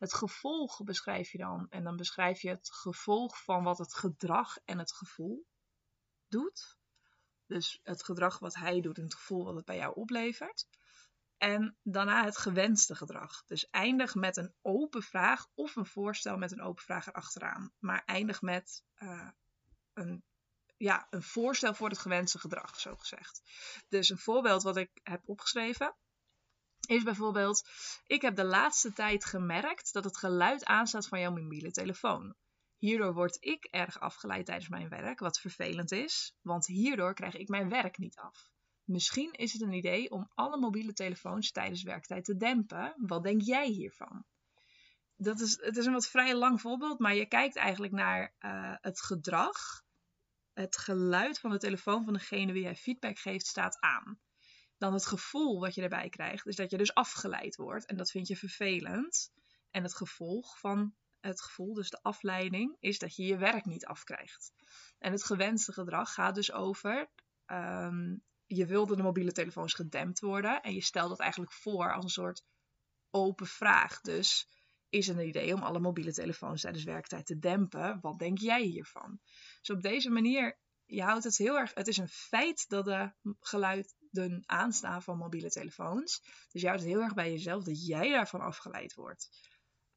Het 0.00 0.14
gevolg 0.14 0.85
beschrijf 0.85 1.31
je 1.31 1.38
dan. 1.38 1.67
En 1.70 1.85
dan 1.85 1.97
beschrijf 1.97 2.41
je 2.41 2.49
het 2.49 2.73
gevolg 2.73 3.43
van 3.43 3.62
wat 3.62 3.79
het 3.79 3.94
gedrag 3.94 4.58
en 4.64 4.79
het 4.79 4.93
gevoel 4.93 5.47
doet. 6.29 6.79
Dus 7.47 7.81
het 7.82 8.05
gedrag 8.05 8.38
wat 8.38 8.55
hij 8.55 8.81
doet 8.81 8.97
en 8.97 9.02
het 9.02 9.14
gevoel 9.14 9.44
wat 9.44 9.55
het 9.55 9.64
bij 9.64 9.76
jou 9.76 9.94
oplevert. 9.94 10.69
En 11.37 11.76
daarna 11.82 12.25
het 12.25 12.37
gewenste 12.37 12.94
gedrag. 12.94 13.44
Dus 13.44 13.69
eindig 13.70 14.14
met 14.14 14.37
een 14.37 14.55
open 14.62 15.02
vraag 15.02 15.47
of 15.55 15.76
een 15.76 15.87
voorstel 15.87 16.37
met 16.37 16.52
een 16.52 16.62
open 16.62 16.85
vraag 16.85 17.06
erachteraan. 17.06 17.73
Maar 17.79 18.02
eindig 18.05 18.43
met 18.43 18.85
uh, 18.99 19.29
een, 19.93 20.25
ja, 20.76 21.06
een 21.11 21.23
voorstel 21.23 21.75
voor 21.75 21.88
het 21.88 21.99
gewenste 21.99 22.38
gedrag, 22.38 22.81
zo 22.81 22.97
gezegd. 22.97 23.43
Dus 23.88 24.08
een 24.08 24.19
voorbeeld 24.19 24.62
wat 24.62 24.76
ik 24.76 25.00
heb 25.02 25.29
opgeschreven 25.29 25.97
is 26.90 27.02
bijvoorbeeld: 27.02 27.69
Ik 28.06 28.22
heb 28.22 28.37
de 28.37 28.44
laatste 28.44 28.92
tijd 28.92 29.25
gemerkt 29.25 29.92
dat 29.92 30.04
het 30.04 30.16
geluid 30.16 30.64
aanstaat 30.64 31.08
van 31.08 31.20
jouw 31.20 31.32
mobiele 31.32 31.70
telefoon. 31.70 32.34
Hierdoor 32.78 33.14
word 33.14 33.37
ik 33.40 33.64
erg 33.64 34.00
afgeleid 34.00 34.46
tijdens 34.46 34.69
mijn 34.69 34.88
werk, 34.88 35.19
wat 35.19 35.40
vervelend 35.40 35.92
is, 35.92 36.34
want 36.42 36.66
hierdoor 36.66 37.14
krijg 37.14 37.34
ik 37.37 37.48
mijn 37.48 37.69
werk 37.69 37.99
niet 37.99 38.16
af. 38.16 38.50
Misschien 38.85 39.32
is 39.32 39.52
het 39.52 39.62
een 39.62 39.73
idee 39.73 40.11
om 40.11 40.30
alle 40.35 40.59
mobiele 40.59 40.92
telefoons 40.92 41.50
tijdens 41.50 41.82
werktijd 41.82 42.25
te 42.25 42.37
dempen. 42.37 42.94
Wat 42.97 43.23
denk 43.23 43.40
jij 43.40 43.66
hiervan? 43.66 44.25
Dat 45.16 45.40
is, 45.40 45.61
het 45.61 45.76
is 45.76 45.87
een 45.87 45.92
wat 45.92 46.09
vrij 46.09 46.35
lang 46.35 46.61
voorbeeld, 46.61 46.99
maar 46.99 47.14
je 47.14 47.26
kijkt 47.26 47.56
eigenlijk 47.56 47.92
naar 47.92 48.35
uh, 48.40 48.75
het 48.80 49.02
gedrag. 49.02 49.82
Het 50.52 50.76
geluid 50.76 51.40
van 51.40 51.50
de 51.50 51.59
telefoon 51.59 52.04
van 52.04 52.12
degene 52.12 52.52
wie 52.52 52.62
jij 52.62 52.76
feedback 52.76 53.18
geeft 53.18 53.47
staat 53.47 53.80
aan 53.80 54.20
dan 54.80 54.92
het 54.92 55.06
gevoel 55.06 55.60
wat 55.60 55.75
je 55.75 55.82
erbij 55.82 56.08
krijgt, 56.08 56.46
is 56.46 56.56
dat 56.56 56.70
je 56.70 56.78
dus 56.78 56.94
afgeleid 56.94 57.56
wordt. 57.56 57.87
En 57.87 57.96
dat 57.96 58.10
vind 58.10 58.28
je 58.28 58.37
vervelend. 58.37 59.32
En 59.70 59.82
het 59.82 59.94
gevolg 59.94 60.58
van 60.58 60.94
het 61.20 61.42
gevoel, 61.42 61.75
dus 61.75 61.90
de 61.90 62.02
afleiding, 62.02 62.76
is 62.78 62.99
dat 62.99 63.16
je 63.16 63.25
je 63.25 63.37
werk 63.37 63.64
niet 63.64 63.87
afkrijgt. 63.87 64.52
En 64.99 65.12
het 65.12 65.25
gewenste 65.25 65.72
gedrag 65.72 66.14
gaat 66.14 66.34
dus 66.34 66.52
over. 66.52 67.10
Um, 67.46 68.22
je 68.46 68.66
wilde 68.66 68.96
de 68.96 69.02
mobiele 69.02 69.32
telefoons 69.32 69.75
gedempt 69.75 70.20
worden. 70.20 70.60
En 70.60 70.75
je 70.75 70.82
stelt 70.82 71.08
dat 71.08 71.20
eigenlijk 71.20 71.52
voor 71.52 71.94
als 71.94 72.04
een 72.04 72.10
soort 72.10 72.44
open 73.10 73.46
vraag. 73.46 74.00
Dus 74.00 74.49
is 74.88 75.06
het 75.06 75.16
een 75.16 75.28
idee 75.28 75.54
om 75.54 75.62
alle 75.62 75.80
mobiele 75.80 76.12
telefoons 76.12 76.60
tijdens 76.60 76.84
werktijd 76.84 77.26
te 77.26 77.38
dempen? 77.38 77.99
Wat 78.00 78.18
denk 78.18 78.38
jij 78.38 78.62
hiervan? 78.62 79.20
Dus 79.60 79.70
op 79.76 79.82
deze 79.82 80.10
manier, 80.10 80.58
je 80.84 81.02
houdt 81.02 81.25
het 81.25 81.37
heel 81.37 81.58
erg. 81.58 81.75
Het 81.75 81.88
is 81.88 81.96
een 81.96 82.08
feit 82.08 82.68
dat 82.68 82.84
de 82.84 83.12
geluid 83.40 83.94
de 84.11 84.43
aanstaan 84.47 85.02
van 85.02 85.17
mobiele 85.17 85.50
telefoons. 85.50 86.23
Dus 86.50 86.62
het 86.62 86.83
heel 86.83 87.00
erg 87.00 87.14
bij 87.14 87.31
jezelf 87.31 87.64
dat 87.64 87.87
jij 87.87 88.11
daarvan 88.11 88.40
afgeleid 88.40 88.95
wordt. 88.95 89.31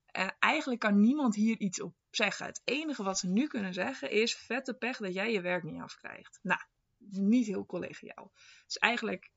En 0.05 0.35
eigenlijk 0.39 0.79
kan 0.79 0.99
niemand 0.99 1.35
hier 1.35 1.59
iets 1.59 1.81
op 1.81 1.95
zeggen. 2.09 2.45
Het 2.45 2.61
enige 2.63 3.03
wat 3.03 3.19
ze 3.19 3.27
nu 3.27 3.47
kunnen 3.47 3.73
zeggen 3.73 4.11
is 4.11 4.35
vette 4.35 4.73
pech 4.73 4.97
dat 4.97 5.13
jij 5.13 5.31
je 5.31 5.41
werk 5.41 5.63
niet 5.63 5.81
afkrijgt. 5.81 6.39
Nou, 6.41 6.61
niet 7.09 7.45
heel 7.45 7.65
collegiaal. 7.65 8.31
Dus 8.65 8.77
eigenlijk 8.77 9.31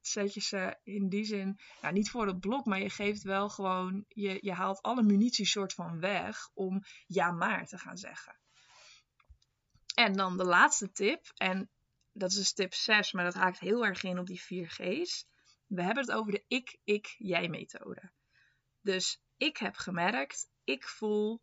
zet 0.00 0.34
je 0.34 0.40
ze 0.40 0.78
in 0.82 1.08
die 1.08 1.24
zin, 1.24 1.58
ja, 1.80 1.90
niet 1.90 2.10
voor 2.10 2.26
het 2.26 2.40
blok, 2.40 2.64
maar 2.64 2.80
je 2.80 2.90
geeft 2.90 3.22
wel 3.22 3.48
gewoon, 3.48 4.04
je, 4.08 4.38
je 4.40 4.52
haalt 4.52 4.82
alle 4.82 5.02
munitie 5.02 5.46
soort 5.46 5.72
van 5.72 6.00
weg 6.00 6.50
om 6.54 6.82
ja 7.06 7.30
maar 7.30 7.66
te 7.66 7.78
gaan 7.78 7.96
zeggen. 7.96 8.38
En 9.94 10.12
dan 10.12 10.36
de 10.36 10.44
laatste 10.44 10.92
tip, 10.92 11.26
en 11.34 11.70
dat 12.16 12.30
is 12.30 12.36
dus 12.36 12.52
tip 12.52 12.74
6, 12.74 13.12
maar 13.12 13.24
dat 13.24 13.34
haakt 13.34 13.58
heel 13.58 13.86
erg 13.86 14.02
in 14.02 14.18
op 14.18 14.26
die 14.26 14.42
4 14.42 14.68
G's. 14.70 15.26
We 15.66 15.82
hebben 15.82 16.04
het 16.04 16.12
over 16.12 16.32
de 16.32 16.44
ik, 16.48 16.78
ik, 16.84 17.14
jij 17.18 17.48
methode. 17.48 18.10
Dus 18.80 19.22
ik 19.36 19.56
heb 19.56 19.76
gemerkt, 19.76 20.50
ik 20.64 20.88
voel, 20.88 21.40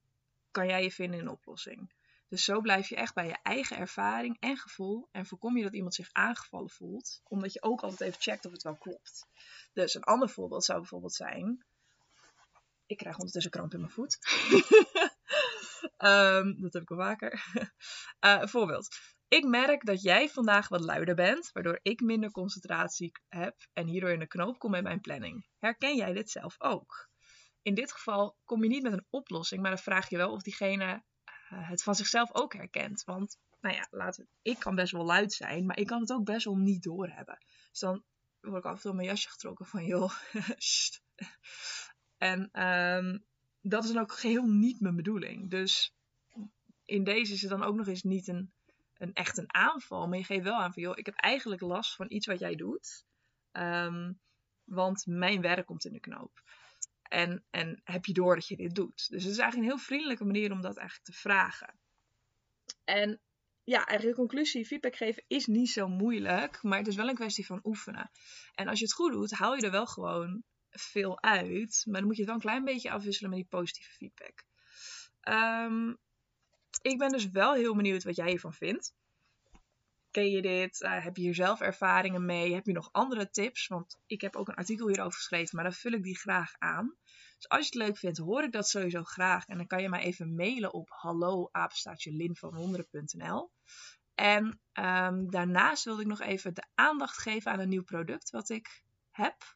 kan 0.51 0.67
jij 0.67 0.83
je 0.83 0.91
vinden 0.91 1.19
in 1.19 1.25
een 1.25 1.31
oplossing. 1.31 1.93
Dus 2.27 2.43
zo 2.43 2.61
blijf 2.61 2.89
je 2.89 2.95
echt 2.95 3.13
bij 3.13 3.27
je 3.27 3.37
eigen 3.43 3.77
ervaring 3.77 4.37
en 4.39 4.57
gevoel. 4.57 5.09
En 5.11 5.25
voorkom 5.25 5.57
je 5.57 5.63
dat 5.63 5.73
iemand 5.73 5.93
zich 5.93 6.09
aangevallen 6.11 6.69
voelt. 6.69 7.21
Omdat 7.23 7.53
je 7.53 7.61
ook 7.61 7.81
altijd 7.81 8.09
even 8.09 8.21
checkt 8.21 8.45
of 8.45 8.51
het 8.51 8.63
wel 8.63 8.77
klopt. 8.77 9.27
Dus 9.73 9.93
een 9.93 10.03
ander 10.03 10.29
voorbeeld 10.29 10.63
zou 10.63 10.79
bijvoorbeeld 10.79 11.13
zijn. 11.13 11.65
Ik 12.85 12.97
krijg 12.97 13.17
ondertussen 13.17 13.51
kramp 13.51 13.73
in 13.73 13.79
mijn 13.79 13.91
voet. 13.91 14.17
Ehm, 15.97 16.61
dat 16.61 16.73
heb 16.73 16.81
ik 16.81 16.91
al 16.91 16.97
vaker. 16.97 17.45
Uh, 17.53 17.65
een 18.41 18.49
voorbeeld. 18.49 18.87
Ik 19.33 19.45
merk 19.45 19.85
dat 19.85 20.01
jij 20.01 20.29
vandaag 20.29 20.67
wat 20.67 20.81
luider 20.81 21.15
bent, 21.15 21.51
waardoor 21.51 21.79
ik 21.81 22.01
minder 22.01 22.31
concentratie 22.31 23.11
heb 23.27 23.55
en 23.73 23.87
hierdoor 23.87 24.09
in 24.09 24.19
de 24.19 24.27
knoop 24.27 24.59
kom 24.59 24.71
met 24.71 24.83
mijn 24.83 25.01
planning. 25.01 25.47
Herken 25.59 25.95
jij 25.95 26.13
dit 26.13 26.29
zelf 26.29 26.55
ook? 26.61 27.09
In 27.61 27.73
dit 27.73 27.91
geval 27.91 28.35
kom 28.43 28.63
je 28.63 28.69
niet 28.69 28.83
met 28.83 28.93
een 28.93 29.05
oplossing, 29.09 29.61
maar 29.61 29.71
dan 29.71 29.79
vraag 29.79 30.09
je 30.09 30.17
wel 30.17 30.31
of 30.31 30.41
diegene 30.41 30.85
uh, 30.85 31.69
het 31.69 31.83
van 31.83 31.95
zichzelf 31.95 32.33
ook 32.33 32.53
herkent. 32.53 33.03
Want, 33.03 33.37
nou 33.61 33.75
ja, 33.75 33.87
laten 33.91 34.23
we, 34.23 34.49
ik 34.49 34.59
kan 34.59 34.75
best 34.75 34.91
wel 34.91 35.05
luid 35.05 35.33
zijn, 35.33 35.65
maar 35.65 35.77
ik 35.77 35.87
kan 35.87 36.01
het 36.01 36.11
ook 36.11 36.25
best 36.25 36.45
wel 36.45 36.57
niet 36.57 36.83
doorhebben. 36.83 37.37
Dus 37.69 37.79
dan 37.79 38.03
word 38.41 38.57
ik 38.57 38.65
af 38.65 38.75
en 38.75 38.81
toe 38.81 38.93
mijn 38.93 39.07
jasje 39.07 39.29
getrokken 39.29 39.65
van, 39.65 39.85
joh, 39.85 40.11
En 42.17 42.65
um, 42.65 43.25
dat 43.61 43.83
is 43.83 43.91
dan 43.91 44.01
ook 44.01 44.13
geheel 44.13 44.45
niet 44.45 44.79
mijn 44.79 44.95
bedoeling. 44.95 45.49
Dus 45.49 45.95
in 46.85 47.03
deze 47.03 47.33
is 47.33 47.41
het 47.41 47.49
dan 47.49 47.63
ook 47.63 47.75
nog 47.75 47.87
eens 47.87 48.03
niet 48.03 48.27
een, 48.27 48.53
een 49.03 49.13
echt 49.13 49.37
een 49.37 49.53
aanval. 49.53 50.07
Maar 50.07 50.17
je 50.17 50.23
geeft 50.23 50.43
wel 50.43 50.59
aan 50.59 50.73
van, 50.73 50.83
joh, 50.83 50.97
ik 50.97 51.05
heb 51.05 51.15
eigenlijk 51.15 51.61
last 51.61 51.95
van 51.95 52.11
iets 52.11 52.25
wat 52.25 52.39
jij 52.39 52.55
doet. 52.55 53.05
Um, 53.51 54.21
want 54.63 55.05
mijn 55.05 55.41
werk 55.41 55.65
komt 55.65 55.85
in 55.85 55.93
de 55.93 55.99
knoop. 55.99 56.43
En, 57.03 57.45
en 57.49 57.81
heb 57.83 58.05
je 58.05 58.13
door 58.13 58.35
dat 58.35 58.47
je 58.47 58.55
dit 58.55 58.75
doet? 58.75 59.09
Dus 59.09 59.23
het 59.23 59.31
is 59.31 59.37
eigenlijk 59.37 59.55
een 59.55 59.77
heel 59.77 59.85
vriendelijke 59.85 60.25
manier 60.25 60.51
om 60.51 60.61
dat 60.61 60.77
eigenlijk 60.77 61.07
te 61.09 61.19
vragen. 61.19 61.79
En 62.83 63.21
ja, 63.63 63.85
eigenlijk 63.85 64.17
de 64.17 64.21
conclusie, 64.21 64.65
feedback 64.65 64.95
geven 64.95 65.23
is 65.27 65.45
niet 65.45 65.69
zo 65.69 65.87
moeilijk, 65.87 66.63
maar 66.63 66.77
het 66.77 66.87
is 66.87 66.95
wel 66.95 67.07
een 67.07 67.15
kwestie 67.15 67.45
van 67.45 67.59
oefenen. 67.63 68.11
En 68.55 68.67
als 68.67 68.79
je 68.79 68.85
het 68.85 68.93
goed 68.93 69.11
doet, 69.11 69.31
haal 69.31 69.55
je 69.55 69.61
er 69.61 69.71
wel 69.71 69.85
gewoon 69.85 70.43
veel 70.69 71.21
uit, 71.21 71.83
maar 71.85 71.99
dan 71.99 72.05
moet 72.05 72.15
je 72.15 72.21
het 72.21 72.31
wel 72.31 72.35
een 72.35 72.47
klein 72.47 72.63
beetje 72.63 72.91
afwisselen 72.91 73.29
met 73.29 73.39
die 73.39 73.49
positieve 73.49 73.91
feedback. 73.91 74.43
Um, 75.29 75.97
ik 76.83 76.97
ben 76.97 77.09
dus 77.09 77.29
wel 77.29 77.53
heel 77.53 77.75
benieuwd 77.75 78.03
wat 78.03 78.15
jij 78.15 78.29
hiervan 78.29 78.53
vindt. 78.53 78.93
Ken 80.11 80.29
je 80.29 80.41
dit? 80.41 80.81
Uh, 80.81 81.03
heb 81.03 81.15
je 81.15 81.21
hier 81.21 81.35
zelf 81.35 81.61
ervaringen 81.61 82.25
mee? 82.25 82.53
Heb 82.53 82.65
je 82.65 82.73
nog 82.73 82.89
andere 82.91 83.29
tips? 83.29 83.67
Want 83.67 83.99
ik 84.05 84.21
heb 84.21 84.35
ook 84.35 84.47
een 84.47 84.55
artikel 84.55 84.87
hierover 84.87 85.13
geschreven, 85.13 85.55
maar 85.55 85.63
dan 85.63 85.73
vul 85.73 85.91
ik 85.91 86.03
die 86.03 86.17
graag 86.17 86.53
aan. 86.57 86.95
Dus 87.35 87.49
als 87.49 87.59
je 87.59 87.65
het 87.65 87.87
leuk 87.87 87.97
vindt, 87.97 88.17
hoor 88.17 88.43
ik 88.43 88.51
dat 88.51 88.67
sowieso 88.67 89.03
graag. 89.03 89.45
En 89.45 89.57
dan 89.57 89.67
kan 89.67 89.81
je 89.81 89.89
mij 89.89 90.03
even 90.03 90.35
mailen 90.35 90.73
op 90.73 90.89
hallo 90.89 91.49
linvanwonderen.nl. 92.03 93.51
En 94.15 94.45
um, 94.73 95.31
daarnaast 95.31 95.83
wilde 95.83 96.01
ik 96.01 96.07
nog 96.07 96.21
even 96.21 96.53
de 96.53 96.63
aandacht 96.75 97.17
geven 97.17 97.51
aan 97.51 97.59
een 97.59 97.69
nieuw 97.69 97.83
product 97.83 98.29
wat 98.29 98.49
ik 98.49 98.83
heb. 99.11 99.55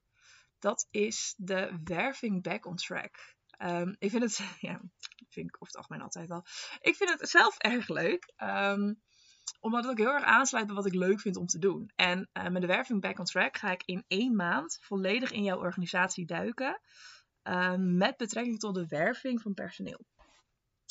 Dat 0.60 0.88
is 0.90 1.34
de 1.38 1.80
werving 1.84 2.44
back 2.44 2.66
on 2.66 2.76
track. 2.76 3.37
Um, 3.58 3.96
ik 4.00 4.10
vind 4.10 4.24
het, 4.24 4.38
ja, 4.70 4.82
vind 5.30 5.48
ik 5.48 5.56
over 5.56 5.68
het 5.68 5.76
algemeen 5.76 6.02
altijd 6.02 6.28
wel. 6.28 6.46
Ik 6.80 6.96
vind 6.96 7.10
het 7.10 7.30
zelf 7.30 7.58
erg 7.58 7.88
leuk. 7.88 8.34
Um, 8.38 9.02
omdat 9.60 9.82
het 9.82 9.92
ook 9.92 9.98
heel 9.98 10.14
erg 10.14 10.24
aansluit 10.24 10.66
bij 10.66 10.76
wat 10.76 10.86
ik 10.86 10.94
leuk 10.94 11.20
vind 11.20 11.36
om 11.36 11.46
te 11.46 11.60
doen. 11.60 11.92
En 11.96 12.30
uh, 12.34 12.48
met 12.48 12.62
de 12.62 12.68
werving 12.68 13.02
back 13.02 13.20
on 13.20 13.26
track 13.26 13.58
ga 13.58 13.72
ik 13.72 13.84
in 13.86 14.04
één 14.08 14.36
maand 14.36 14.78
volledig 14.82 15.32
in 15.32 15.44
jouw 15.44 15.58
organisatie 15.58 16.26
duiken. 16.26 16.82
Um, 17.44 17.98
met 17.98 18.18
betrekking 18.18 18.60
tot 18.60 18.76
de 18.76 18.88
werving 18.88 19.42
van 19.42 19.54
personeel. 19.54 20.06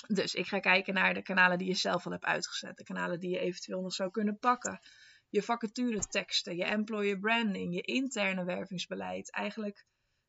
Dus 0.06 0.35
ik 0.35 0.46
ga 0.46 0.58
kijken 0.58 0.94
naar 0.94 1.14
de 1.14 1.23
kanalen 1.23 1.58
die 1.58 1.68
je 1.68 1.75
zelf 1.75 2.06
al 2.06 2.12
hebt 2.12 2.25
uitgezet. 2.25 2.76
De 2.76 2.85
kanalen 2.85 3.20
die 3.20 3.30
je 3.30 3.38
eventueel 3.38 3.80
nog 3.80 3.92
zou 3.92 4.11
kunnen 4.11 4.38
pakken. 4.38 4.80
Je 5.28 5.42
vacature 5.42 5.99
teksten, 5.99 6.56
je 6.56 6.64
employer 6.64 7.18
branding, 7.18 7.75
je 7.75 7.80
interne 7.80 8.44
wervingsbeleid. 8.44 9.30
Eigenlijk 9.30 9.87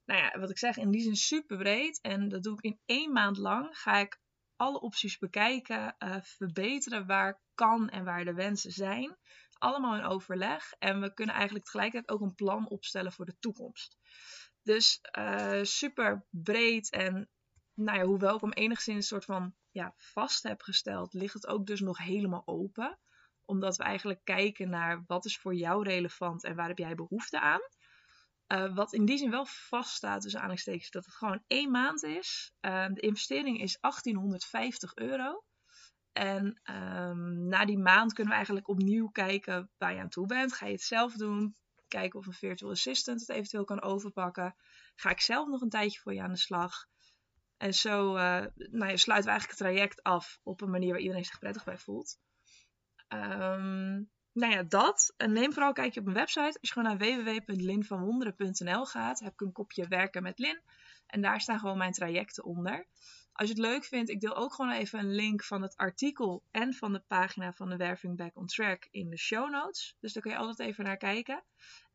nou 0.08 0.22
ja, 0.22 0.40
wat 0.40 0.50
ik 0.50 0.58
zeg, 0.58 0.78
in 0.78 0.92
die 0.92 1.02
zin 1.02 1.16
super 1.16 1.58
breed. 1.58 2.02
En 2.02 2.30
dat 2.30 2.44
doe 2.44 2.54
ik 2.54 2.64
in 2.64 2.80
één 2.86 3.12
maand 3.12 3.38
lang. 3.38 3.78
Ga 3.78 3.98
ik 3.98 4.20
alle 4.56 4.80
opties 4.80 5.18
bekijken, 5.18 5.96
uh, 6.00 6.16
verbeteren 6.22 7.06
waar 7.06 7.42
kan 7.56 7.90
en 7.90 8.04
waar 8.04 8.26
de 8.26 8.34
wensen 8.34 8.72
zijn. 8.72 9.18
Allemaal 9.58 9.96
in 9.96 10.04
overleg. 10.04 10.74
En 10.80 11.02
we 11.02 11.14
kunnen 11.14 11.36
eigenlijk 11.36 11.66
tegelijkertijd 11.66 12.10
ook 12.10 12.22
een 12.22 12.36
plan 12.36 12.70
opstellen 12.70 13.12
voor 13.12 13.26
de 13.26 13.38
toekomst. 13.40 13.98
Dus 14.64 15.00
uh, 15.18 15.60
super 15.64 16.26
breed 16.30 16.90
en 16.90 17.30
nou 17.74 17.98
ja, 17.98 18.06
hoewel 18.06 18.36
ik 18.36 18.42
hem 18.42 18.52
enigszins 18.52 18.98
een 18.98 19.04
soort 19.04 19.26
van 19.26 19.56
ja, 19.72 19.94
vast 19.98 20.44
heb 20.44 20.62
gesteld, 20.62 21.14
ligt 21.14 21.34
het 21.34 21.48
ook 21.48 21.66
dus 21.66 21.80
nog 21.80 21.98
helemaal 21.98 22.44
open. 22.46 23.00
Omdat 23.46 23.78
we 23.78 23.84
eigenlijk 23.84 24.20
kijken 24.24 24.70
naar 24.70 25.04
wat 25.08 25.26
is 25.26 25.38
voor 25.38 25.56
jou 25.56 25.84
relevant 25.84 26.44
en 26.44 26.56
waar 26.56 26.68
heb 26.68 26.78
jij 26.78 26.96
behoefte 26.96 27.40
aan. 27.40 27.62
Uh, 28.48 28.75
wat 28.75 28.94
in 28.94 29.06
die 29.06 29.18
zin 29.18 29.30
wel 29.30 29.46
vaststaat, 29.46 30.22
dus 30.22 30.36
aanhalingstekens, 30.36 30.89
dat 30.89 31.06
het 31.06 31.16
gewoon 31.16 31.44
één 31.48 31.72
maand 31.72 32.04
is. 32.04 32.54
Uh, 32.62 32.88
de 32.88 33.01
investering 33.01 33.62
is 33.62 33.77
1850 33.80 34.96
euro. 34.96 35.44
En 36.12 36.62
um, 36.63 37.48
na 37.48 37.66
die 37.66 37.77
maand 37.77 38.13
kunnen 38.13 38.32
we 38.32 38.38
eigenlijk 38.38 38.68
opnieuw 38.68 39.08
kijken 39.08 39.70
waar 39.77 39.94
je 39.94 40.00
aan 40.00 40.10
toe 40.10 40.25
bent. 40.25 40.54
Ga 40.54 40.66
je 40.66 40.72
het 40.72 40.82
zelf 40.82 41.13
doen? 41.13 41.56
Kijken 41.88 42.20
of 42.20 42.25
een 42.25 42.34
virtual 42.34 42.72
assistant 42.72 43.20
het 43.20 43.30
eventueel 43.30 43.63
kan 43.63 43.82
overpakken. 43.82 44.56
Ga 44.96 45.10
ik 45.10 45.22
zelf 45.22 45.48
nog 45.48 45.62
een 45.62 45.70
tijdje 45.70 46.00
voor 46.00 46.13
je 46.13 46.22
aan 46.22 46.32
de 46.32 46.38
slag? 46.38 46.86
En 47.58 47.74
zo 47.74 48.16
uh, 48.16 48.46
nou 48.56 48.88
ja, 48.92 48.98
sluiten 48.98 49.06
we 49.06 49.12
eigenlijk 49.12 49.50
het 49.50 49.58
traject 49.58 50.04
af 50.04 50.39
op 50.44 50.62
een 50.62 50.70
manier 50.70 50.92
waar 50.92 51.00
iedereen 51.00 51.25
zich 51.25 51.39
prettig 51.39 51.63
bij 51.63 51.77
voelt. 51.77 52.20
Um, 53.13 54.12
nou 54.38 54.53
ja, 54.53 54.63
dat. 54.63 55.13
En 55.17 55.34
neem 55.34 55.51
vooral 55.51 55.67
een 55.67 55.74
kijkje 55.74 56.00
op 56.00 56.06
mijn 56.06 56.17
website. 56.17 56.58
Als 56.60 56.70
je 56.70 56.72
gewoon 56.72 56.98
naar 56.98 57.24
www.linvanwonderen.nl 57.24 58.86
gaat, 58.86 59.20
heb 59.20 59.34
ik 59.34 59.41
een 59.41 59.51
kopje 59.51 59.88
werken 59.88 60.24
met 60.24 60.39
Lin. 60.39 60.62
En 61.08 61.22
daar 61.22 61.41
staan 61.41 61.60
gewoon 61.60 61.77
mijn 61.77 61.91
trajecten 61.91 62.44
onder. 62.44 62.88
Als 63.34 63.50
je 63.50 63.53
het 63.53 63.63
leuk 63.63 63.86
vindt, 63.86 64.10
ik 64.10 64.20
deel 64.20 64.36
ook 64.36 64.53
gewoon 64.53 64.72
even 64.72 65.00
een 65.00 65.15
link 65.15 65.44
van 65.44 65.62
het 65.62 65.77
artikel 65.77 66.44
en 66.51 66.74
van 66.74 66.94
de 66.94 67.03
pagina 67.08 67.53
van 67.53 67.70
de 67.70 67.77
Werving 67.77 68.17
Back 68.17 68.38
on 68.38 68.46
Track 68.46 68.88
in 68.91 69.10
de 69.10 69.17
show 69.17 69.50
notes. 69.50 69.96
Dus 70.00 70.13
daar 70.13 70.24
kun 70.24 70.32
je 70.32 70.38
altijd 70.38 70.70
even 70.70 70.84
naar 70.84 70.98
kijken. 70.98 71.44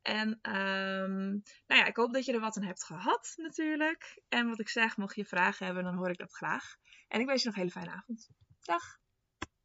En 0.02 0.28
um, 0.28 1.42
nou 1.66 1.80
ja, 1.80 1.86
ik 1.86 1.96
hoop 1.96 2.12
dat 2.12 2.24
je 2.24 2.32
er 2.32 2.40
wat 2.40 2.56
aan 2.56 2.62
hebt 2.62 2.84
gehad 2.84 3.32
natuurlijk. 3.36 4.22
En 4.28 4.48
wat 4.48 4.60
ik 4.60 4.68
zeg, 4.68 4.96
mocht 4.96 5.14
je 5.14 5.24
vragen 5.24 5.66
hebben, 5.66 5.84
dan 5.84 5.94
hoor 5.94 6.10
ik 6.10 6.18
dat 6.18 6.32
graag. 6.32 6.76
En 7.08 7.20
ik 7.20 7.26
wens 7.26 7.42
je 7.42 7.48
nog 7.48 7.56
een 7.56 7.62
hele 7.62 7.74
fijne 7.74 7.96
avond. 7.96 8.30
Dag! 8.60 9.01